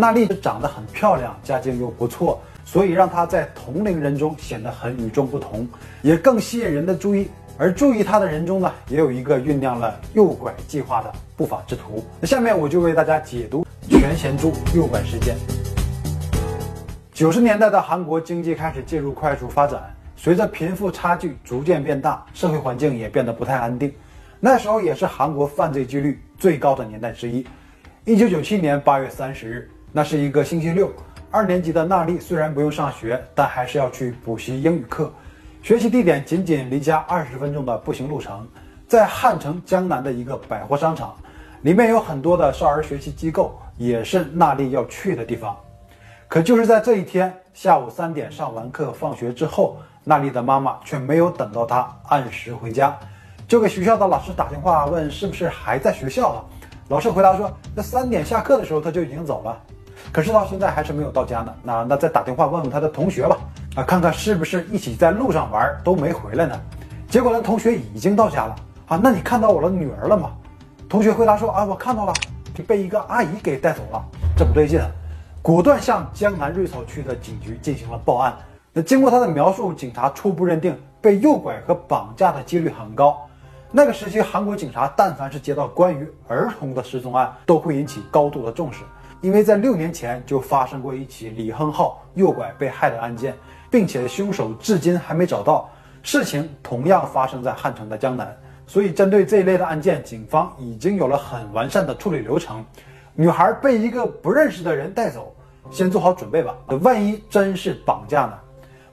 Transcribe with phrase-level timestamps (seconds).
[0.00, 5.68] 娜丽长得很漂亮，家境又不错，所以让她在同龄人中显得很与众不同，
[6.02, 7.28] 也更吸引人的注意。
[7.58, 12.04] 而注意她的人中呢，也有一个酝酿了诱拐计划的不法之徒。
[12.20, 15.34] 那下面我就为大家解读全贤珠诱拐事件。
[17.12, 23.92] 九十年代的韩国经济开始进入快速发展，随着贫富差距逐渐变大，社会环境也变得不太安定。
[24.38, 27.44] 那时候也是韩国犯罪几率最高的年代之一。
[28.04, 29.68] 一九九七年八月三十日。
[29.90, 30.92] 那是一个星期六，
[31.30, 35.10] 二年级的娜丽虽然不用上学，但还是要去补习英语课。
[35.62, 38.46] 学习地点仅仅离家二十分钟的步行路程，
[38.86, 41.16] 在汉城江南的一个百货商场，
[41.62, 45.56] 里面有很多的少儿学习机构，也是娜丽要去的地方。
[46.28, 52.96] 可就是在这一天下午三点上完课放学之后，娜丽的妈妈却没有等到她按时回家，
[53.48, 56.44] 就给学校的老师打电话问是不是还在学校啊？
[56.88, 59.60] 老师回答说，那三点下课的时候他就已经走了。
[60.12, 61.54] 可是到现在还是没有到家呢。
[61.62, 63.36] 那那再打电话问问他的同学吧，
[63.76, 66.60] 啊，看看是不是一起在路上玩都没回来呢？
[67.08, 68.56] 结果呢，同学已经到家了。
[68.86, 70.30] 啊，那你看到我的女儿了吗？
[70.88, 72.12] 同学回答说啊，我看到了，
[72.66, 74.02] 被一个阿姨给带走了。
[74.36, 74.80] 这不对劲，
[75.42, 78.34] 果断向江南瑞草区的警局进行了报案。
[78.72, 83.18] 那经过他的描述，警察初步认定被诱拐和绑架的几率很高。
[83.70, 88.82] 那个时期，韩国警察但凡是接到关于儿童的失踪案，都会引起高度的重视。
[89.20, 93.34] 因为在六年前就发生过一起李亨浩诱拐被害的案件，
[93.70, 95.68] 并且凶手至今还没找到。
[96.02, 98.34] 事情同样发生在汉城的江南，
[98.66, 102.64] 所以针对这一类的案件，警方已经有了很完善的处理流程。
[103.14, 105.34] 女孩被一个不认识的人带走，
[105.70, 106.54] 先做好准备吧。
[106.82, 108.38] 万一真是绑架呢？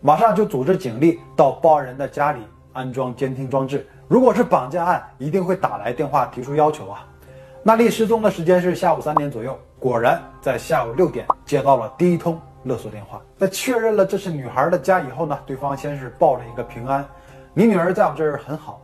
[0.02, 2.42] 马上就组织警力到报案人的家里
[2.74, 3.88] 安装监听装置。
[4.08, 7.08] 如果是绑架案，一定会打来电话提出要求啊。
[7.64, 13.22] 娜丽失踪的时间是下午三点左右，果然在下午六点接到了第一通勒索电话。
[13.38, 17.06] 在确认了这是女孩的家以后呢，对方先是报了一个平安，
[17.54, 18.82] 你女儿在我这儿很好。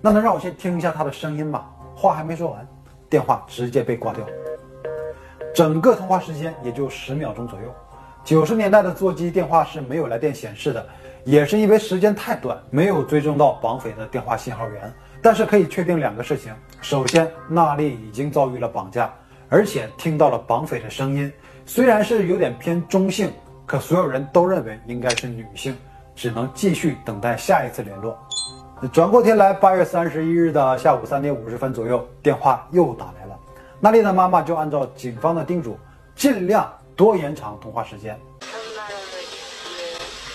[0.00, 1.66] 那能让我先听一下她的声音吗？
[1.94, 2.66] 话还没说完，
[3.08, 4.24] 电话直接被挂掉。
[5.54, 7.74] 整个通话时间也就十秒钟左右。
[8.24, 10.86] 九十年代的座机电话是没有来电显示的，
[11.24, 14.92] 也是因为时间太短，没有追踪到绑匪的电话信号源。
[15.22, 19.12] 但是可以确定两个事情：首先，娜丽已经遭遇了绑架，
[19.52, 21.30] 而且听到了绑匪的声音，
[21.66, 23.32] 虽然是有点偏中性，
[23.66, 25.76] 可所有人都认为应该是女性，
[26.14, 28.16] 只能继续等待下一次联络。
[28.92, 33.36] 转过天来，八月三十一日的下午三点五十分左右，电话又打来了，
[33.80, 35.76] 娜丽的妈妈就按照警方的叮嘱，
[36.14, 38.16] 尽量多延长通话时间。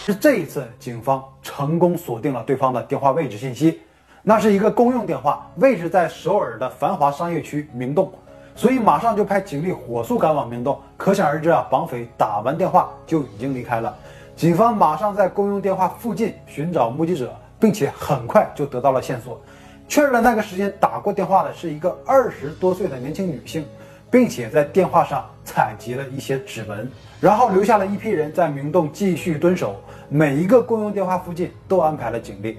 [0.05, 3.79] 是这一次，警方成功锁定了对方的电话位置信息。
[4.21, 8.11] 那是一个公用电话，位置在首尔的繁华商业区明洞，
[8.55, 10.79] 所以马上就派警力火速赶往明洞。
[10.97, 13.93] 可想而知啊，绑匪打完电话就已经离开了。
[14.35, 19.39] 警方马上在公用电话附近寻找目击者，并且很快就得到了线索，
[19.87, 23.65] 确认了那个时间打过电话的是一个二十多岁的年轻女性，
[24.09, 26.89] 并且在电话上采集了一些指纹，
[27.21, 29.75] 然后留下了一批人在明洞继续蹲守，
[30.09, 32.57] 每一个公用电话附近都安排了警力。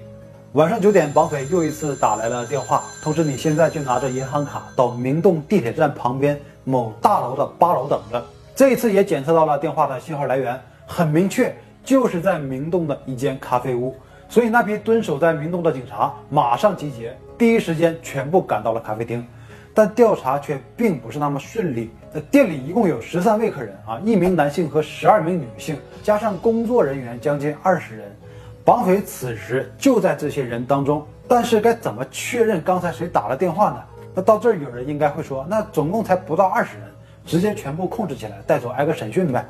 [0.57, 8.25] 晚上九点，绑匪又一次打来了电话，通知你现在就拿着银行卡到明洞地铁站旁边某大楼的八楼等着。
[8.55, 13.95] 这一次也检测到了电话的信号来源，很明确，就是在明洞的一间咖啡屋。
[14.29, 19.23] 所以那批蹲守在明洞的警察马上集结，第一时间全部赶到了咖啡厅。
[19.75, 21.91] 但调查却并不是那么顺利。
[22.11, 28.11] 那店里一共有十三位客人啊，一名男性和十二名女性，加上工作人员将近二十人。
[28.67, 33.81] 绑匪此时就在这些人当中，但是该怎么确认刚才谁打了电话呢？
[34.13, 36.85] 那到这儿有人应该会说，那总共才不到二十人，
[37.25, 39.45] 直接全部控制起来带走挨个审讯呗。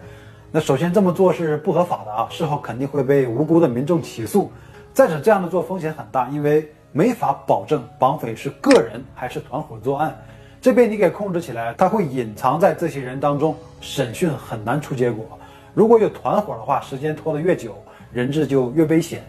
[0.52, 4.52] 那首先这么做是不合法的啊，事后肯定会被无辜的民众起诉。
[4.94, 10.16] 再者，这样的做风险很大，因为没法保证绑匪是个人还是团伙作案。
[10.62, 15.26] 这边你给控制起来，他会隐藏在这些人当中，审讯很难出结果。
[15.74, 17.76] 如果有团伙的话，时间拖得越久。
[18.12, 19.22] 人质就越危险，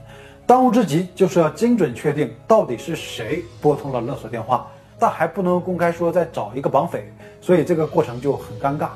[0.47, 4.67] 当务之急就是要精准确定到底是谁拨通了勒索电话，
[4.99, 8.89] 但还不能公开说再找一个绑匪，所以这个过程就很尴尬，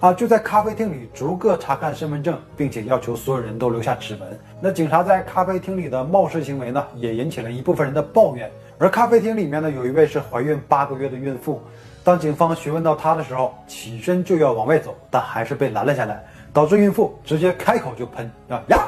[0.00, 4.40] 啊，就在咖啡厅里逐个查看身份证，并且要求所有人都留下指纹。
[4.60, 8.50] 那警察在咖啡厅里的冒失行为呢，也引起了一部分人的抱怨。
[8.78, 11.60] 而咖啡厅里面呢，有一位是怀孕八个月的孕妇，
[12.02, 18.78] 当警方询问到她的时候，起身就要往外走，但还是被拦了下来，导致孕妇直接开口就喷啊呀！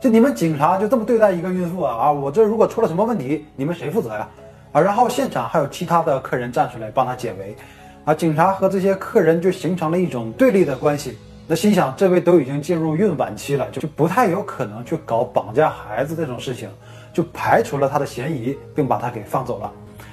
[0.00, 2.12] 就你们警察就这么对待一个孕妇啊啊！
[2.12, 4.28] 我这如果出了什么问题，你们谁负责呀？
[4.70, 4.80] 啊！
[4.80, 7.56] 然后现场还有其他的客人站出来帮他解围，
[8.04, 11.18] 啊，警察和这些客人就形成了一种对立的关系。
[11.48, 16.70] 那心想，这位都已经进入孕晚期了，就不太有可能去搞绑架孩子这种事情，
[17.12, 19.72] 就排除了他的嫌疑，并把他给放走了。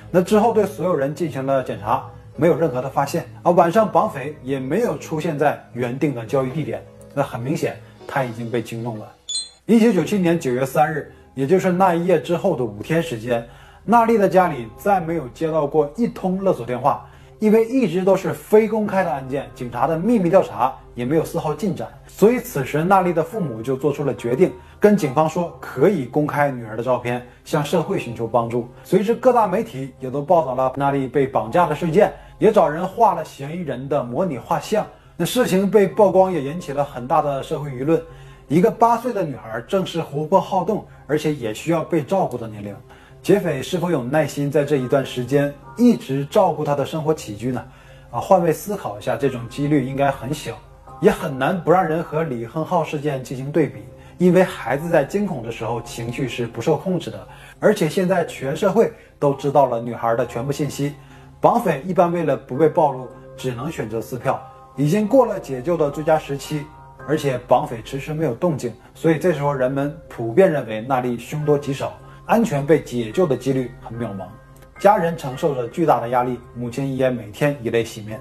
[0.09, 2.03] 那之后对所有人进行了检查，
[2.35, 3.51] 没有任何的发现啊。
[3.51, 6.81] 晚上绑匪也没有出现在原定的交易地点，
[7.13, 7.77] 那很明显
[8.07, 9.11] 他已经被惊动了。
[9.67, 13.43] 一九九七年九月三日，也就是那一夜之后的五天时间，
[13.83, 17.03] 娜丽的家里再没有接到过一通勒索电话。
[17.39, 28.67] 因为一直都是非公开的案件，警察的秘密调查也没有丝毫进展，所以此时娜丽的父母就做出了决定，跟警方说可以公开女儿的照片，向社会寻求帮助。
[28.83, 34.85] 随之各大媒体也都报道了娜丽被绑架的事件，也找人画了嫌疑人的模拟画像。
[35.17, 37.99] 那事情被曝光，也引起了很大的社会舆论。
[38.47, 42.75] 一个八岁的女孩正是活泼好动，而且也需要被照顾的年龄。
[43.23, 47.65] 劫匪是否有耐心在这一段时间一直照顾她的生活起居呢？
[48.11, 50.55] 啊，换位思考一下，这种几率应该很小，
[51.01, 53.79] 也很难不让人和李亨浩事件进行对比。
[54.19, 57.27] 因为孩子在惊恐的时候情绪是不受控制的，
[57.59, 60.93] 而且现在全社会都知道了女孩的全部信息，
[61.41, 64.39] 绑匪一般为了不被暴露，只能选择撕票。
[64.77, 66.63] 已经过了解救的最佳时期，
[67.07, 71.93] 而且绑匪迟迟没有动静，所以这时候人们普遍认为那里凶多吉少。
[72.25, 74.25] 安全被解救的几率很渺茫，
[74.79, 78.19] 家人承受着巨大的压力，母亲也每天以泪洗面。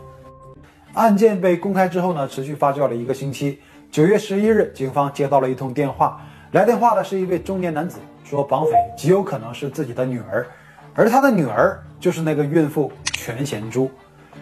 [0.92, 3.60] 案件被公开之后呢，持续发酵了一个星期。
[3.90, 6.20] 九月十一日，警方接到了一通电话，
[6.52, 10.46] 来电话的是一位中年男子，说绑匪极有可能是自己的女儿，
[10.94, 13.90] 而他的女儿就是那个孕妇全贤珠。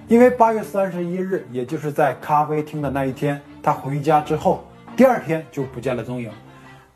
[0.08, 4.64] 因为八月三十一日，也就是在咖啡厅的那一天，他回家之后，
[4.96, 6.30] 第二天就不见了踪影。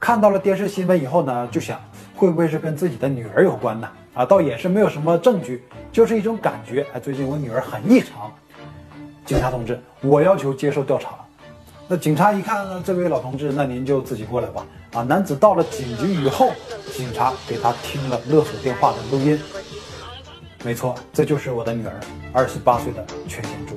[0.01, 1.81] 看到了电视新闻以后呢，就想。
[2.19, 3.87] 会不会是跟自己的女儿有关呢？
[4.15, 6.87] 啊，倒也是没有什么证据，就是一种感觉。
[6.95, 8.33] 哎，最近我女儿很异常。
[9.27, 11.11] 警察同志，我要求接受调查。
[11.87, 14.67] 那警察一看呢，这位老同志，那您就自己过来吧。
[14.95, 16.53] 啊，男子到了警局以后，
[16.91, 19.39] 警察给他听了勒索电话的录音。
[20.65, 22.01] 没错，这就是我的女儿，
[22.33, 23.77] 二十八岁的全贤珠。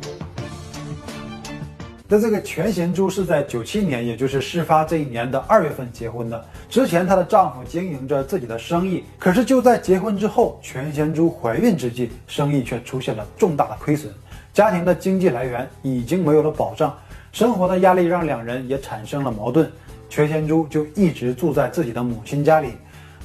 [2.12, 6.44] 那这个全贤珠是在九七年，也就是事发这一年的二月份结婚的。
[6.68, 14.12] 之前她的丈夫经营着自己的生意，可是就在结婚之后，全贤珠怀孕之际，生意却出现了重大的亏损，
[14.52, 16.98] 家庭的经济来源已经没有了保障，
[17.32, 19.72] 生活的压力让两人也产生了矛盾。
[20.10, 22.70] 全贤珠就一直住在自己的母亲家里，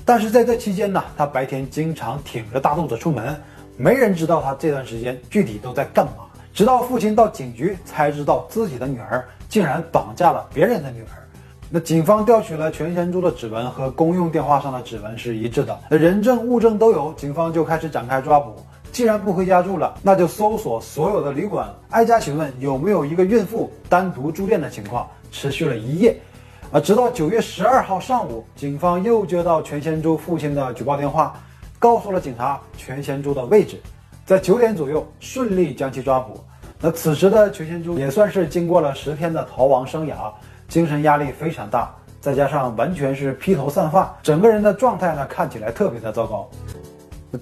[0.04, 3.34] 但是在这期间呢，她白天经常挺着大肚子出门，
[3.78, 6.12] 没人知道她这段时间具体都在干嘛。
[6.54, 11.18] 直到父亲到警局才知道自己的女儿竟然绑架了别人的女儿。
[11.68, 18.54] 那警方调取了全贤珠的指纹和公用电话上的指纹是一致的，人证物证都有，警方就开始展开抓捕。
[18.92, 25.08] 既然不回家住了，那就搜索所有的旅馆，挨家询问有没有一个孕妇单独住店的情况。
[25.32, 26.16] 持续了一夜，
[26.70, 31.34] 啊，直到九月十二号上午，警方又接到全贤珠父亲的举报电话，
[31.80, 33.80] 告诉了警察全贤珠的位置。
[34.26, 36.42] 在九点左右顺利将其抓捕。
[36.80, 40.32] 那此时的全贤珠也算是经过了十天的逃亡生涯，
[40.68, 46.48] 精神压力非常大，再加上完全是披头散发，整个人的状态呢看起来特别的糟糕。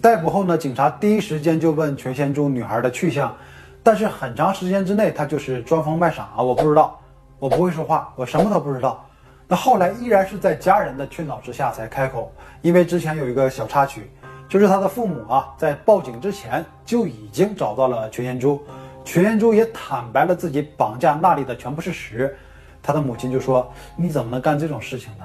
[0.01, 3.35] 逮捕后呢，警察第一时间就问全贤珠女孩的去向，
[3.83, 6.99] 但是很长时间之内她就是装疯卖傻啊，我不知道，
[7.39, 9.05] 我不会说话，我什么都不知道。
[9.47, 14.11] 那后来依然是在家人的劝导之下才开口，因为之前有一个小插曲。
[14.53, 18.61] 就是他的父母啊，在报警之前就已经找到了全贤珠，
[19.03, 22.37] 全贤珠也坦白了自己绑架娜丽的全部事实。
[22.83, 23.67] 他的母亲就说
[23.97, 25.25] ：“你怎么能干这种事情呢？”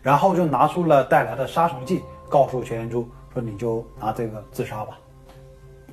[0.00, 4.96] 然后就拿出了带来的杀虫剂，告诉全贤珠说：“你就拿这个自杀吧。”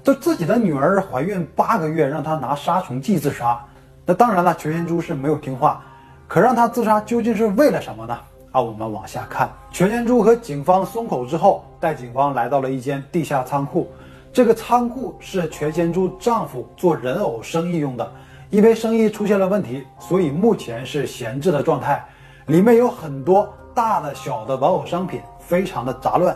[0.04, 3.60] 就自己的女儿怀孕八个月，让他拿杀虫剂自杀。
[4.06, 5.84] 那当然了，全贤珠是没有听话，
[6.28, 8.16] 可让他自杀究竟是为了什么呢？
[8.58, 13.88] 啊，我们往下看，全贤珠和警方松口之后，带警方来到了一间地下仓库。
[14.34, 18.12] 这个仓库是全贤珠丈夫做人偶生意用的，
[18.50, 22.04] 因为生意出现了问题，所以目前是闲置的状态。
[22.48, 26.36] 里面有很多大的、小的玩偶商品，非常的杂乱。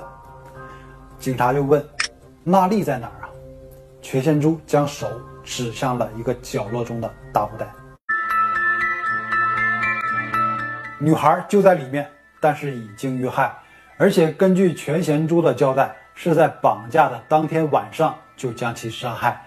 [1.18, 1.84] 警察就问
[2.46, 3.30] ：“娜丽在哪儿啊？”
[4.00, 5.08] 全贤珠将手
[5.44, 7.68] 指向了一个角落中的大布袋。
[11.04, 12.08] 女孩就在里面，
[12.40, 13.52] 但是已经遇害，
[13.98, 19.44] 而且根据全贤珠的交代，是在绑架的当天晚上就将其杀害。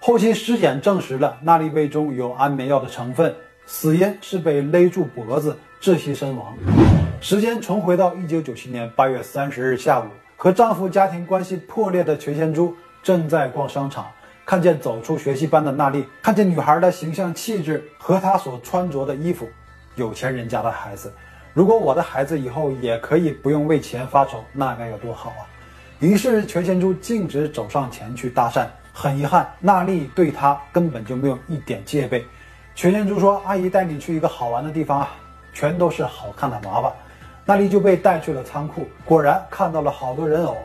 [0.00, 3.32] 后期尸检证实了娜丽胃中有安眠药的成分，
[3.66, 6.58] 死因是被勒住脖子窒息身亡。
[7.20, 14.10] 时间重回到一九九七年八月三十日下午，和丈夫家庭关系破裂的全贤珠正在逛商场，
[14.44, 19.48] 看见走出学习班的娜丽，看见女孩的形象气质和她所穿着的衣服，
[19.96, 21.12] 有钱人家的孩子。
[21.52, 25.42] 如果我的孩子以后也可以不用为钱发愁，那该有多好啊！
[25.98, 28.66] 于是全贤珠径直走上前去搭讪。
[28.92, 32.24] 很遗憾，娜丽对他根本就没有一点戒备。
[32.74, 35.10] 全贤珠说：“阿姨带你去一个好玩的地方啊，
[35.52, 36.92] 全都是好看的娃娃。”
[37.44, 40.56] 娜丽就被带去了仓库，果然看到了好多人偶，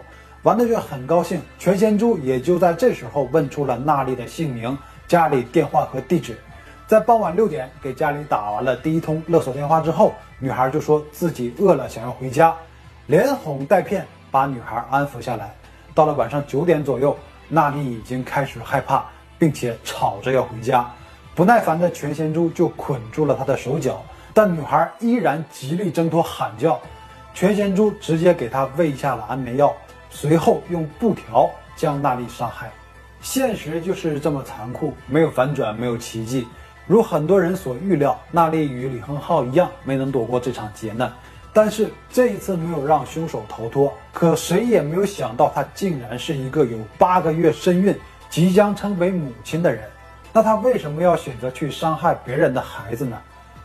[0.43, 1.41] 玩的就很高兴。
[1.59, 6.38] 全贤珠也就在这时候问出了娜丽的姓名、家里电话和地址。
[6.91, 12.53] 在傍晚六点给家里打完了第一通勒索电话之后，女孩就说自己饿了，想要回家，
[13.07, 15.55] 连哄带骗把女孩安抚下来。
[15.95, 17.17] 到了晚上九点左右。
[17.48, 19.05] 娜丽已经开始害怕，
[19.39, 20.86] 并且吵着要回家。
[21.33, 26.77] 不耐烦的全贤珠就捆住了她的手脚，但女孩依然极力挣脱，喊叫。
[27.33, 29.74] 全贤珠直接给她喂下了安眠药，
[30.10, 32.69] 随后用布条将娜丽杀害。
[33.21, 36.45] 现实就是这么残酷，没有反转，没有奇迹。
[36.91, 41.10] 如很多人所预料，娜丽与李亨浩一样，没能躲过这场劫难。
[41.53, 47.98] 但是这一次没有让凶手逃脱，可谁也没有想到，他竟然是一个有八个月身孕、
[48.29, 49.86] 即将成为母亲的人。
[50.33, 53.17] 那他为什么要选择去伤害别人的孩子呢？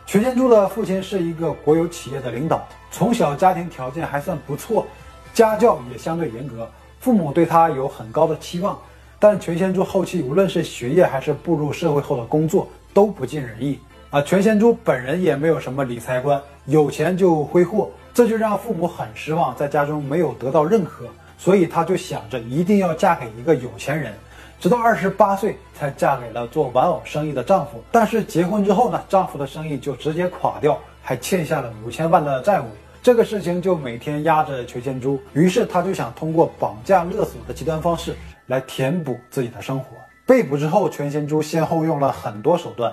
[0.06, 4.86] 全贤柱的父亲是一个国有企业的领导，从小家庭条件还算不错，
[5.34, 8.78] 家教也相对严格，父母对他有很高的期望。
[9.18, 13.78] 但全贤柱后期无论是学业还是步入社会后的工作都不尽人意。
[14.08, 21.04] 啊，全贤珠本人也没有什么理财观，有钱就挥霍，这就让父母很失望，在家中没有得到认可，
[21.36, 24.14] 所以他就想着一定要嫁给一个有钱人，
[24.58, 27.82] 直到二十八岁才嫁给了做玩偶生意的丈夫。
[27.92, 32.64] 但是结婚之后呢，丈夫的生意就直接垮掉，还欠下了五千万的债务，
[33.02, 38.14] 这个事情就每天压着全贤珠，于是他就想通过绑架勒索的极端方式
[38.46, 39.86] 来填补自己的生活。
[40.26, 42.92] 被捕之后，全贤珠先后用了很多手段。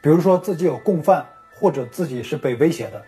[0.00, 1.24] 比如说自己有共犯，
[1.54, 3.00] 或者自己是被威胁的，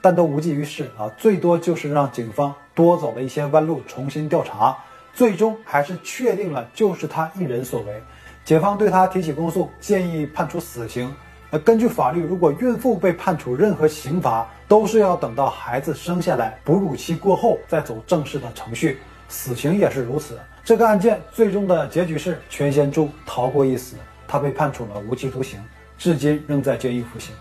[0.00, 1.08] 但都无济于事啊！
[1.16, 4.76] 最多就是让警方多走了一些弯路，重新调查，
[5.14, 8.02] 最终还是确定了就是他一人所为。
[8.44, 11.14] 检方对他提起公诉，建议判处死刑。
[11.52, 18.98] 那根据法律，如果孕妇被判处任何刑罚，都是要等到孩子生下来、哺乳期过后再走正式的程序。
[19.30, 20.38] 死刑也是如此。
[20.62, 23.96] 这个案件最终的结局是全贤珠逃过一死，
[24.28, 25.58] 他被判处了无期徒刑。
[25.96, 27.34] 至今仍在监狱服刑。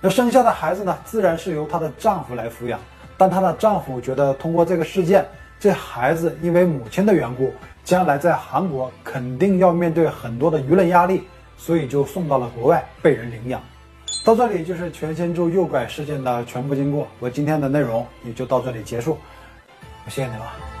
[0.00, 0.98] 那生下的孩子呢？
[1.04, 2.78] 自然是由她的丈夫来抚养。
[3.16, 5.26] 但她的丈夫觉得，通过这个事件，
[5.58, 7.54] 这孩子因为母亲的缘故，
[7.84, 11.22] 将来在韩国肯定要面对很多的舆论压力，
[11.56, 13.62] 所以就送到了国外被人领养。
[14.24, 17.08] 到这里就是全贤珠诱拐事件的全部经过。
[17.20, 19.16] 我今天的内容也就到这里结束。
[20.04, 20.71] 我谢谢你了。